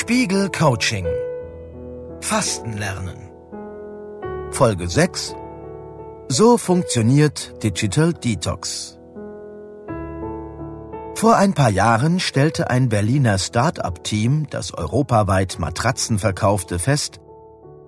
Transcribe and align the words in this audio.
Spiegel 0.00 0.48
Coaching. 0.48 1.06
Fasten 2.22 2.72
lernen. 2.78 3.18
Folge 4.50 4.88
6 4.88 5.36
So 6.28 6.56
funktioniert 6.56 7.62
Digital 7.62 8.14
Detox. 8.14 8.98
Vor 11.14 11.36
ein 11.36 11.52
paar 11.52 11.68
Jahren 11.68 12.18
stellte 12.18 12.70
ein 12.70 12.88
Berliner 12.88 13.36
Start-up-Team, 13.36 14.46
das 14.48 14.72
europaweit 14.72 15.58
Matratzen 15.58 16.18
verkaufte, 16.18 16.78
fest, 16.78 17.20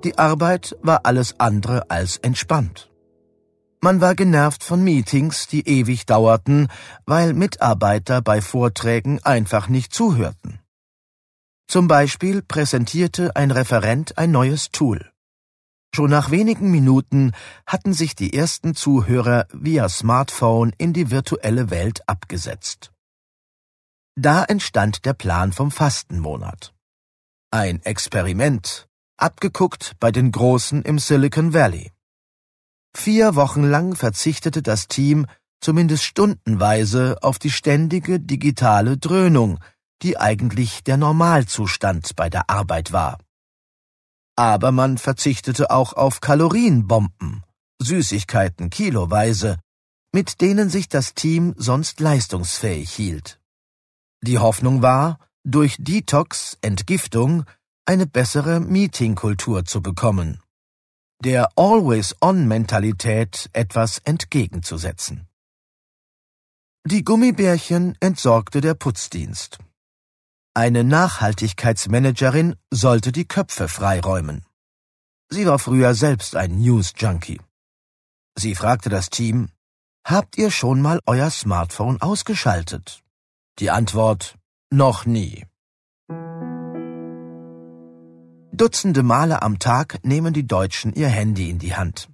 die 0.04 0.18
Arbeit 0.18 0.76
war 0.82 1.00
alles 1.04 1.40
andere 1.40 1.90
als 1.90 2.18
entspannt. 2.18 2.90
Man 3.80 4.02
war 4.02 4.14
genervt 4.14 4.62
von 4.62 4.84
Meetings, 4.84 5.46
die 5.46 5.66
ewig 5.66 6.04
dauerten, 6.04 6.68
weil 7.06 7.32
Mitarbeiter 7.32 8.20
bei 8.20 8.42
Vorträgen 8.42 9.18
einfach 9.24 9.68
nicht 9.68 9.94
zuhörten. 9.94 10.61
Zum 11.72 11.88
Beispiel 11.88 12.42
präsentierte 12.42 13.34
ein 13.34 13.50
Referent 13.50 14.18
ein 14.18 14.30
neues 14.30 14.72
Tool. 14.72 15.10
Schon 15.96 16.10
nach 16.10 16.30
wenigen 16.30 16.70
Minuten 16.70 17.32
hatten 17.66 17.94
sich 17.94 18.14
die 18.14 18.34
ersten 18.34 18.74
Zuhörer 18.74 19.46
via 19.54 19.88
Smartphone 19.88 20.74
in 20.76 20.92
die 20.92 21.10
virtuelle 21.10 21.70
Welt 21.70 22.06
abgesetzt. 22.06 22.92
Da 24.16 24.44
entstand 24.44 25.06
der 25.06 25.14
Plan 25.14 25.54
vom 25.54 25.70
Fastenmonat. 25.70 26.74
Ein 27.50 27.80
Experiment, 27.84 28.86
abgeguckt 29.16 29.94
bei 29.98 30.12
den 30.12 30.30
Großen 30.30 30.82
im 30.82 30.98
Silicon 30.98 31.54
Valley. 31.54 31.90
Vier 32.94 33.34
Wochen 33.34 33.62
lang 33.62 33.96
verzichtete 33.96 34.60
das 34.60 34.88
Team 34.88 35.24
zumindest 35.62 36.04
stundenweise 36.04 37.16
auf 37.22 37.38
die 37.38 37.50
ständige 37.50 38.20
digitale 38.20 38.98
Dröhnung, 38.98 39.58
die 40.02 40.18
eigentlich 40.18 40.84
der 40.84 40.96
Normalzustand 40.96 42.16
bei 42.16 42.28
der 42.28 42.50
Arbeit 42.50 42.92
war. 42.92 43.18
Aber 44.36 44.72
man 44.72 44.98
verzichtete 44.98 45.70
auch 45.70 45.92
auf 45.92 46.20
Kalorienbomben, 46.20 47.44
Süßigkeiten 47.80 48.70
kiloweise, 48.70 49.58
mit 50.12 50.40
denen 50.40 50.68
sich 50.68 50.88
das 50.88 51.14
Team 51.14 51.54
sonst 51.56 52.00
leistungsfähig 52.00 52.90
hielt. 52.90 53.40
Die 54.22 54.38
Hoffnung 54.38 54.82
war, 54.82 55.18
durch 55.44 55.76
Detox, 55.78 56.56
Entgiftung, 56.60 57.44
eine 57.84 58.06
bessere 58.06 58.60
Meetingkultur 58.60 59.64
zu 59.64 59.82
bekommen 59.82 60.42
der 61.24 61.50
Always-on-Mentalität 61.56 63.48
etwas 63.52 63.98
entgegenzusetzen. 63.98 65.28
Die 66.84 67.04
Gummibärchen 67.04 67.96
entsorgte 68.00 68.60
der 68.60 68.74
Putzdienst. 68.74 69.60
Eine 70.54 70.84
Nachhaltigkeitsmanagerin 70.84 72.56
sollte 72.70 73.10
die 73.10 73.24
Köpfe 73.24 73.68
freiräumen. 73.68 74.44
Sie 75.30 75.46
war 75.46 75.58
früher 75.58 75.94
selbst 75.94 76.36
ein 76.36 76.58
News-Junkie. 76.58 77.40
Sie 78.36 78.54
fragte 78.54 78.90
das 78.90 79.08
Team, 79.08 79.48
Habt 80.04 80.36
ihr 80.36 80.50
schon 80.50 80.82
mal 80.82 81.00
euer 81.06 81.30
Smartphone 81.30 82.02
ausgeschaltet? 82.02 83.02
Die 83.60 83.70
Antwort, 83.70 84.36
noch 84.70 85.06
nie. 85.06 85.46
Dutzende 88.52 89.02
Male 89.02 89.40
am 89.40 89.58
Tag 89.58 90.04
nehmen 90.04 90.34
die 90.34 90.46
Deutschen 90.46 90.92
ihr 90.92 91.08
Handy 91.08 91.48
in 91.48 91.60
die 91.60 91.76
Hand. 91.76 92.10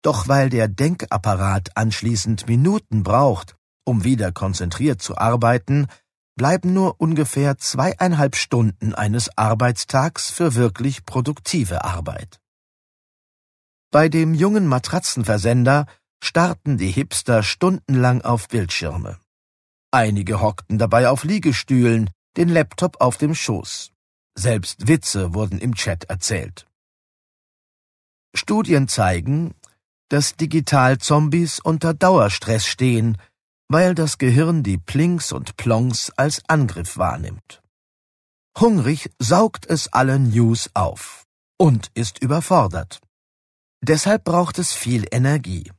Doch 0.00 0.26
weil 0.26 0.48
der 0.48 0.68
Denkapparat 0.68 1.76
anschließend 1.76 2.48
Minuten 2.48 3.02
braucht, 3.02 3.56
um 3.84 4.04
wieder 4.04 4.32
konzentriert 4.32 5.02
zu 5.02 5.18
arbeiten, 5.18 5.88
bleiben 6.36 6.72
nur 6.72 7.00
ungefähr 7.00 7.58
zweieinhalb 7.58 8.36
Stunden 8.36 8.94
eines 8.94 9.36
Arbeitstags 9.36 10.30
für 10.30 10.54
wirklich 10.54 11.04
produktive 11.04 11.84
Arbeit. 11.84 12.40
Bei 13.90 14.08
dem 14.08 14.34
jungen 14.34 14.66
Matratzenversender 14.66 15.86
starrten 16.22 16.78
die 16.78 16.90
Hipster 16.90 17.42
stundenlang 17.42 18.22
auf 18.22 18.48
Bildschirme. 18.48 19.18
Einige 19.90 20.40
hockten 20.40 20.78
dabei 20.78 21.10
auf 21.10 21.24
Liegestühlen, 21.24 22.08
den 22.36 22.48
Laptop 22.48 23.00
auf 23.00 23.18
dem 23.18 23.34
Schoß. 23.34 23.92
Selbst 24.34 24.88
Witze 24.88 25.34
wurden 25.34 25.58
im 25.58 25.74
Chat 25.74 26.04
erzählt. 26.04 26.66
Studien 28.34 28.88
zeigen, 28.88 29.54
dass 30.08 30.36
Digital-Zombies 30.36 31.60
unter 31.60 31.92
Dauerstress 31.92 32.66
stehen, 32.66 33.18
weil 33.72 33.94
das 33.94 34.18
Gehirn 34.18 34.62
die 34.62 34.76
Plinks 34.76 35.32
und 35.32 35.56
Plonks 35.56 36.10
als 36.10 36.42
Angriff 36.46 36.98
wahrnimmt. 36.98 37.62
Hungrig 38.58 39.10
saugt 39.18 39.64
es 39.64 39.90
alle 39.92 40.18
News 40.18 40.68
auf 40.74 41.24
und 41.58 41.90
ist 41.94 42.22
überfordert. 42.22 43.00
Deshalb 43.82 44.24
braucht 44.24 44.58
es 44.58 44.74
viel 44.74 45.06
Energie. 45.10 45.72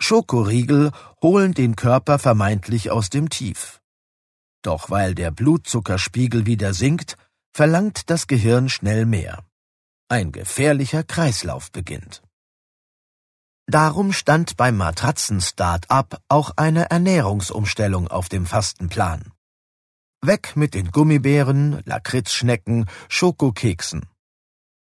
Schokoriegel 0.00 0.92
holen 1.22 1.54
den 1.54 1.76
Körper 1.76 2.18
vermeintlich 2.18 2.90
aus 2.90 3.08
dem 3.08 3.30
Tief. 3.30 3.80
Doch 4.62 4.90
weil 4.90 5.14
der 5.14 5.30
Blutzuckerspiegel 5.30 6.44
wieder 6.44 6.74
sinkt, 6.74 7.16
verlangt 7.52 8.10
das 8.10 8.26
Gehirn 8.26 8.68
schnell 8.68 9.06
mehr. 9.06 9.44
Ein 10.08 10.30
gefährlicher 10.30 11.04
Kreislauf 11.04 11.72
beginnt. 11.72 12.22
Darum 13.70 14.14
stand 14.14 14.56
beim 14.56 14.78
Matratzen-Start-up 14.78 16.22
auch 16.28 16.52
eine 16.56 16.90
Ernährungsumstellung 16.90 18.08
auf 18.08 18.30
dem 18.30 18.46
Fastenplan. 18.46 19.30
Weg 20.22 20.56
mit 20.56 20.72
den 20.72 20.90
Gummibären, 20.90 21.82
Lakritzschnecken, 21.84 22.86
Schokokeksen. 23.10 24.06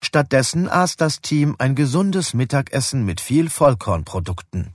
Stattdessen 0.03 0.69
aß 0.69 0.97
das 0.97 1.20
Team 1.20 1.54
ein 1.60 1.76
gesundes 1.76 2.34
Mittagessen 2.34 3.04
mit 3.04 3.20
viel 3.20 3.50
Vollkornprodukten. 3.50 4.75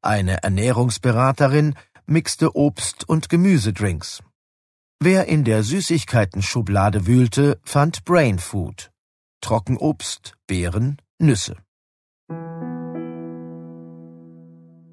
Eine 0.00 0.42
Ernährungsberaterin 0.42 1.74
mixte 2.06 2.56
Obst- 2.56 3.06
und 3.06 3.28
Gemüsedrinks. 3.28 4.22
Wer 5.00 5.26
in 5.26 5.44
der 5.44 5.62
Süßigkeiten-Schublade 5.62 7.06
wühlte, 7.06 7.60
fand 7.62 8.06
Brain 8.06 8.38
Food. 8.38 8.90
Trockenobst, 9.42 10.34
Beeren, 10.46 10.96
Nüsse. 11.18 11.56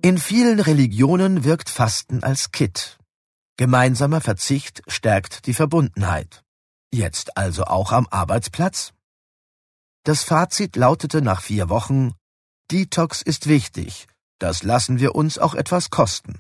In 0.01 0.17
vielen 0.17 0.61
Religionen 0.61 1.43
wirkt 1.43 1.69
Fasten 1.69 2.23
als 2.23 2.51
Kit. 2.51 2.97
Gemeinsamer 3.57 4.21
Verzicht 4.21 4.81
stärkt 4.87 5.45
die 5.45 5.53
Verbundenheit. 5.53 6.45
Jetzt 6.89 7.35
also 7.35 7.65
auch 7.65 7.91
am 7.91 8.07
Arbeitsplatz? 8.09 8.93
Das 10.05 10.23
Fazit 10.23 10.77
lautete 10.77 11.21
nach 11.21 11.41
vier 11.41 11.67
Wochen, 11.67 12.13
Detox 12.71 13.21
ist 13.21 13.47
wichtig, 13.47 14.07
das 14.39 14.63
lassen 14.63 14.99
wir 14.99 15.15
uns 15.15 15.38
auch 15.38 15.53
etwas 15.53 15.89
kosten. 15.89 16.39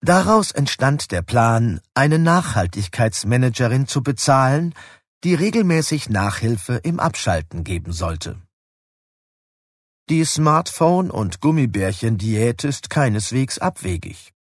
Daraus 0.00 0.50
entstand 0.50 1.12
der 1.12 1.22
Plan, 1.22 1.80
eine 1.94 2.18
Nachhaltigkeitsmanagerin 2.18 3.86
zu 3.86 4.02
bezahlen, 4.02 4.74
die 5.22 5.34
regelmäßig 5.34 6.08
Nachhilfe 6.08 6.74
im 6.74 6.98
Abschalten 6.98 7.62
geben 7.62 7.92
sollte. 7.92 8.42
Die 10.12 10.26
Smartphone- 10.26 11.10
und 11.10 11.40
Gummibärchen-Diät 11.40 12.64
ist 12.64 12.90
keineswegs 12.90 13.58
abwegig. 13.58 14.34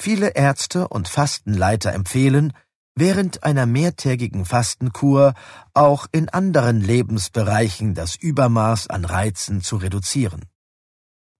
Viele 0.00 0.36
Ärzte 0.36 0.86
und 0.86 1.08
Fastenleiter 1.08 1.92
empfehlen, 1.92 2.52
während 2.94 3.42
einer 3.42 3.66
mehrtägigen 3.66 4.44
Fastenkur 4.44 5.34
auch 5.72 6.06
in 6.12 6.28
anderen 6.28 6.80
Lebensbereichen 6.80 7.94
das 7.94 8.14
Übermaß 8.14 8.86
an 8.86 9.04
Reizen 9.04 9.62
zu 9.62 9.78
reduzieren. 9.78 10.44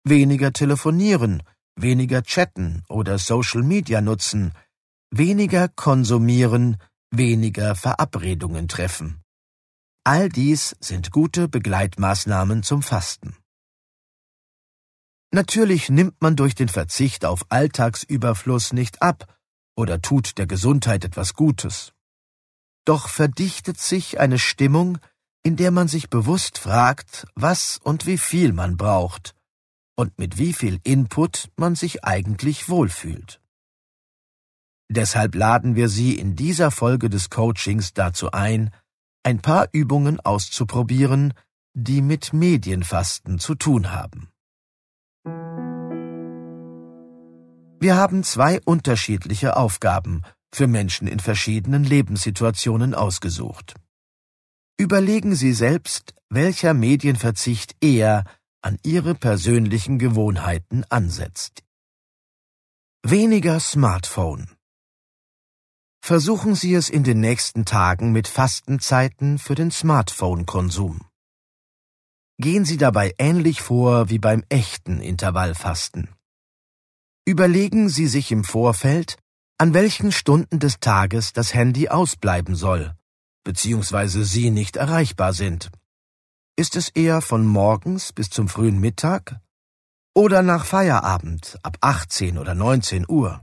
Weniger 0.03 0.53
telefonieren, 0.53 1.41
weniger 1.77 2.25
chatten 2.25 2.83
oder 2.89 3.21
Social 3.21 3.63
Media 3.63 4.01
nutzen, 4.01 4.51
weniger 5.13 5.69
konsumieren, 5.69 6.79
weniger 7.13 7.77
Verabredungen 7.77 8.67
treffen. 8.67 9.23
All 10.03 10.29
dies 10.29 10.75
sind 10.81 11.13
gute 11.13 11.47
Begleitmaßnahmen 11.47 12.65
zum 12.65 12.83
Fasten. 12.83 13.37
Natürlich 15.35 15.91
nimmt 15.91 16.23
man 16.23 16.37
durch 16.37 16.55
den 16.55 16.69
Verzicht 16.69 17.25
auf 17.25 17.45
Alltagsüberfluss 17.49 18.73
nicht 18.73 19.03
ab 19.03 19.37
oder 19.77 20.01
tut 20.01 20.39
der 20.39 20.47
Gesundheit 20.47 21.05
etwas 21.05 21.35
Gutes. 21.35 21.93
Doch 22.85 23.09
verdichtet 23.09 23.81
sich 23.81 24.21
eine 24.21 24.39
Stimmung, 24.39 24.99
in 25.43 25.57
der 25.57 25.73
man 25.73 25.89
sich 25.89 26.09
bewusst 26.09 26.59
fragt, 26.59 27.27
was 27.35 27.81
und 27.83 28.07
wie 28.07 28.17
viel 28.17 28.53
man 28.53 28.77
braucht, 28.77 29.35
und 29.97 30.17
mit 30.21 30.39
wie 30.39 30.53
viel 30.53 30.79
Input 30.85 31.51
man 31.57 31.75
sich 31.75 32.05
eigentlich 32.05 32.69
wohlfühlt. 32.69 33.41
Deshalb 34.89 35.35
laden 35.35 35.75
wir 35.75 35.89
Sie 35.89 36.17
in 36.17 36.37
dieser 36.37 36.71
Folge 36.71 37.11
des 37.11 37.29
Coachings 37.29 37.93
dazu 37.93 38.31
ein, 38.31 38.71
ein 39.25 39.41
paar 39.41 39.67
Übungen 39.73 40.21
auszuprobieren, 40.21 41.35
die 41.73 42.03
mit 42.03 42.33
Medienfasten 42.33 43.41
zu 43.41 43.57
tun 43.57 43.91
haben. 43.91 44.31
Wir 47.85 47.97
haben 47.97 48.25
zwei 48.25 48.63
unterschiedliche 48.63 49.59
Aufgaben, 49.59 50.23
für 50.55 50.67
Menschen 50.67 51.07
in 51.07 51.21
verschiedenen 51.21 51.85
Lebenssituationen 51.85 52.95
ausgesucht. 52.95 53.75
Überlegen 54.79 55.35
Sie 55.35 55.53
selbst, 55.53 56.15
welcher 56.31 56.73
Medienverzicht 56.73 57.77
eher 57.83 58.25
an 58.63 58.79
Ihre 58.85 59.15
persönlichen 59.15 59.99
Gewohnheiten 59.99 60.85
ansetzt. 60.89 61.63
Weniger 63.03 63.61
Smartphone. 63.61 64.49
Versuchen 66.01 66.55
Sie 66.55 66.73
es 66.73 66.89
in 66.89 67.05
den 67.05 67.21
nächsten 67.21 67.67
Tagen 67.67 68.13
mit 68.13 68.29
Fastenzeiten 68.29 69.39
für 69.39 69.57
den 69.57 69.71
Smartphone-Konsum. 69.71 71.03
Gehen 72.39 72.65
Sie 72.65 72.79
dabei 72.79 73.15
ähnlich 73.19 73.61
vor 73.61 74.09
wie 74.09 74.19
beim 74.19 74.43
echten 74.49 75.03
Intervallfasten. 75.03 76.09
Überlegen 77.27 77.89
Sie 77.89 78.07
sich 78.07 78.31
im 78.33 78.45
Vorfeld, 78.45 79.17
an 79.57 79.73
welchen 79.73 80.13
Stunden 80.13 80.59
des 80.59 80.79
Tages 80.81 81.33
das 81.33 81.55
Handy 81.55 81.89
ausbleiben 81.89 82.55
soll, 82.55 82.95
beziehungsweise 83.45 84.25
Sie 84.25 84.51
nicht 84.51 84.77
erreichbar 84.77 85.33
sind. 85.33 85.71
Ist 86.55 86.77
es 86.77 86.91
eher 86.91 87.23
von 87.23 87.47
morgens 87.47 88.13
bis 88.13 88.29
zum 88.29 88.49
frühen 88.49 88.79
Mittag 88.79 89.41
oder 90.15 90.43
nach 90.43 90.67
Feierabend 90.67 91.59
ab 91.63 91.79
18 91.81 92.37
oder 92.37 92.55
19 92.55 93.07
Uhr? 93.09 93.41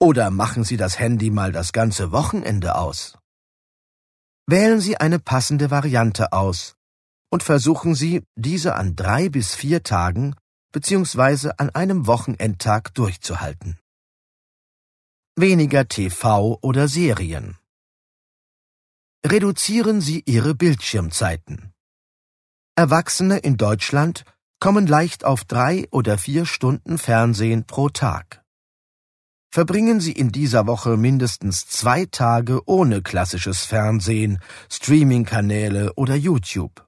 Oder 0.00 0.30
machen 0.30 0.64
Sie 0.64 0.78
das 0.78 0.98
Handy 0.98 1.30
mal 1.30 1.52
das 1.52 1.74
ganze 1.74 2.12
Wochenende 2.12 2.76
aus? 2.76 3.18
Wählen 4.46 4.80
Sie 4.80 4.96
eine 4.96 5.18
passende 5.18 5.70
Variante 5.70 6.32
aus 6.32 6.76
und 7.30 7.42
versuchen 7.42 7.94
Sie, 7.94 8.22
diese 8.36 8.74
an 8.74 8.96
drei 8.96 9.28
bis 9.28 9.54
vier 9.54 9.82
Tagen 9.82 10.34
beziehungsweise 10.72 11.58
an 11.58 11.70
einem 11.70 12.06
Wochenendtag 12.06 12.94
durchzuhalten. 12.94 13.78
Weniger 15.36 15.88
TV 15.88 16.58
oder 16.60 16.88
Serien. 16.88 17.56
Reduzieren 19.24 20.00
Sie 20.00 20.22
Ihre 20.26 20.54
Bildschirmzeiten. 20.54 21.72
Erwachsene 22.74 23.38
in 23.38 23.56
Deutschland 23.56 24.24
kommen 24.60 24.86
leicht 24.86 25.24
auf 25.24 25.44
drei 25.44 25.88
oder 25.90 26.18
vier 26.18 26.46
Stunden 26.46 26.98
Fernsehen 26.98 27.64
pro 27.64 27.88
Tag. 27.88 28.42
Verbringen 29.52 30.00
Sie 30.00 30.12
in 30.12 30.30
dieser 30.30 30.66
Woche 30.66 30.96
mindestens 30.96 31.66
zwei 31.66 32.06
Tage 32.06 32.62
ohne 32.68 33.02
klassisches 33.02 33.64
Fernsehen, 33.64 34.38
Streamingkanäle 34.70 35.92
oder 35.94 36.14
YouTube. 36.14 36.86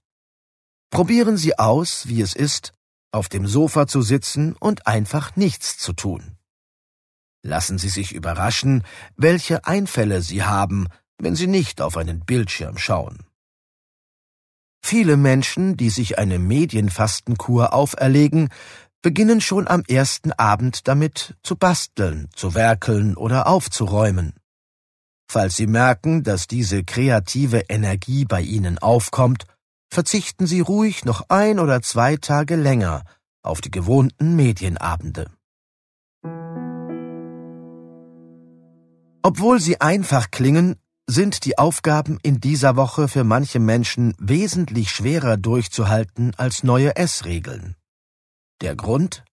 Probieren 0.90 1.36
Sie 1.36 1.58
aus, 1.58 2.06
wie 2.06 2.20
es 2.20 2.34
ist, 2.36 2.72
auf 3.12 3.28
dem 3.28 3.46
Sofa 3.46 3.86
zu 3.86 4.02
sitzen 4.02 4.54
und 4.54 4.86
einfach 4.86 5.36
nichts 5.36 5.78
zu 5.78 5.92
tun. 5.92 6.36
Lassen 7.42 7.78
Sie 7.78 7.88
sich 7.88 8.12
überraschen, 8.12 8.84
welche 9.16 9.64
Einfälle 9.64 10.22
Sie 10.22 10.42
haben, 10.42 10.88
wenn 11.18 11.36
Sie 11.36 11.46
nicht 11.46 11.80
auf 11.80 11.96
einen 11.96 12.20
Bildschirm 12.20 12.78
schauen. 12.78 13.24
Viele 14.84 15.16
Menschen, 15.16 15.76
die 15.76 15.90
sich 15.90 16.18
eine 16.18 16.38
Medienfastenkur 16.38 17.72
auferlegen, 17.72 18.48
beginnen 19.00 19.40
schon 19.40 19.68
am 19.68 19.82
ersten 19.88 20.32
Abend 20.32 20.88
damit 20.88 21.36
zu 21.42 21.56
basteln, 21.56 22.28
zu 22.34 22.54
werkeln 22.54 23.16
oder 23.16 23.46
aufzuräumen. 23.46 24.34
Falls 25.28 25.56
Sie 25.56 25.66
merken, 25.66 26.22
dass 26.22 26.46
diese 26.46 26.84
kreative 26.84 27.64
Energie 27.68 28.24
bei 28.24 28.42
Ihnen 28.42 28.78
aufkommt, 28.78 29.46
verzichten 29.92 30.46
Sie 30.46 30.60
ruhig 30.60 31.04
noch 31.04 31.28
ein 31.28 31.58
oder 31.58 31.82
zwei 31.82 32.16
Tage 32.16 32.56
länger 32.56 33.04
auf 33.42 33.60
die 33.60 33.70
gewohnten 33.70 34.34
Medienabende. 34.36 35.30
Obwohl 39.22 39.60
sie 39.60 39.80
einfach 39.80 40.30
klingen, 40.30 40.76
sind 41.06 41.44
die 41.44 41.58
Aufgaben 41.58 42.18
in 42.22 42.40
dieser 42.40 42.74
Woche 42.76 43.06
für 43.06 43.22
manche 43.22 43.58
Menschen 43.58 44.14
wesentlich 44.18 44.90
schwerer 44.90 45.36
durchzuhalten 45.36 46.34
als 46.36 46.62
neue 46.62 46.96
Essregeln. 46.96 47.76
Der 48.62 48.74
Grund? 48.74 49.24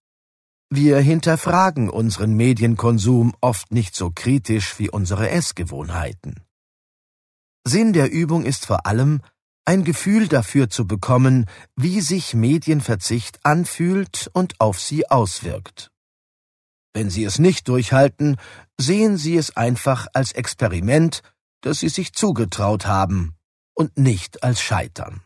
Wir 0.69 0.99
hinterfragen 0.99 1.89
unseren 1.89 2.33
Medienkonsum 2.33 3.33
oft 3.41 3.71
nicht 3.71 3.95
so 3.95 4.11
kritisch 4.13 4.77
wie 4.77 4.89
unsere 4.89 5.29
Essgewohnheiten. 5.29 6.43
Sinn 7.65 7.93
der 7.93 8.11
Übung 8.11 8.45
ist 8.45 8.65
vor 8.65 8.85
allem, 8.85 9.21
ein 9.69 9.83
Gefühl 9.83 10.27
dafür 10.27 10.71
zu 10.71 10.87
bekommen, 10.87 11.45
wie 11.75 12.01
sich 12.01 12.33
Medienverzicht 12.33 13.37
anfühlt 13.43 14.27
und 14.33 14.59
auf 14.59 14.79
sie 14.79 15.07
auswirkt. 15.11 15.91
Wenn 16.91 17.11
Sie 17.11 17.23
es 17.23 17.37
nicht 17.37 17.67
durchhalten, 17.67 18.37
sehen 18.79 19.17
Sie 19.17 19.37
es 19.37 19.55
einfach 19.55 20.07
als 20.15 20.31
Experiment, 20.31 21.21
das 21.61 21.81
Sie 21.81 21.89
sich 21.89 22.13
zugetraut 22.13 22.87
haben 22.87 23.35
und 23.75 23.95
nicht 23.95 24.41
als 24.41 24.59
Scheitern. 24.59 25.21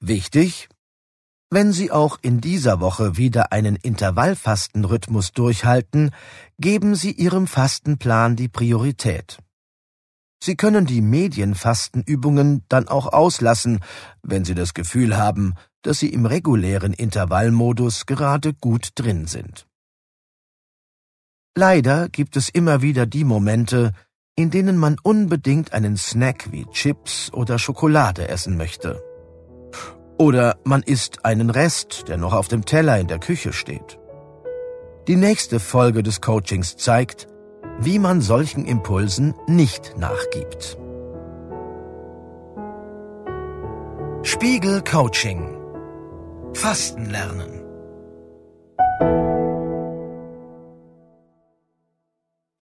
Wichtig, 0.00 0.68
wenn 1.50 1.72
Sie 1.72 1.92
auch 1.92 2.18
in 2.20 2.40
dieser 2.40 2.80
Woche 2.80 3.16
wieder 3.16 3.52
einen 3.52 3.76
Intervallfastenrhythmus 3.76 5.30
durchhalten, 5.30 6.10
geben 6.58 6.96
Sie 6.96 7.12
Ihrem 7.12 7.46
Fastenplan 7.46 8.34
die 8.34 8.48
Priorität. 8.48 9.38
Sie 10.40 10.56
können 10.56 10.86
die 10.86 11.00
Medienfastenübungen 11.00 12.64
dann 12.68 12.88
auch 12.88 13.12
auslassen, 13.12 13.80
wenn 14.22 14.44
Sie 14.44 14.54
das 14.54 14.72
Gefühl 14.72 15.16
haben, 15.16 15.54
dass 15.82 15.98
Sie 15.98 16.12
im 16.12 16.26
regulären 16.26 16.92
Intervallmodus 16.92 18.06
gerade 18.06 18.54
gut 18.54 18.90
drin 18.94 19.26
sind. 19.26 19.66
Leider 21.56 22.08
gibt 22.08 22.36
es 22.36 22.48
immer 22.48 22.82
wieder 22.82 23.04
die 23.06 23.24
Momente, 23.24 23.92
in 24.36 24.52
denen 24.52 24.76
man 24.76 24.96
unbedingt 25.02 25.72
einen 25.72 25.96
Snack 25.96 26.52
wie 26.52 26.66
Chips 26.66 27.32
oder 27.32 27.58
Schokolade 27.58 28.28
essen 28.28 28.56
möchte. 28.56 29.02
Oder 30.18 30.58
man 30.64 30.82
isst 30.84 31.24
einen 31.24 31.50
Rest, 31.50 32.04
der 32.06 32.16
noch 32.16 32.32
auf 32.32 32.46
dem 32.46 32.64
Teller 32.64 33.00
in 33.00 33.08
der 33.08 33.18
Küche 33.18 33.52
steht. 33.52 33.98
Die 35.08 35.16
nächste 35.16 35.58
Folge 35.58 36.04
des 36.04 36.20
Coachings 36.20 36.76
zeigt, 36.76 37.26
wie 37.80 37.98
man 37.98 38.20
solchen 38.20 38.64
Impulsen 38.64 39.34
nicht 39.46 39.96
nachgibt. 39.98 40.76
Spiegel 44.22 44.82
Coaching 44.82 45.56
Fasten 46.54 47.10
lernen 47.10 47.57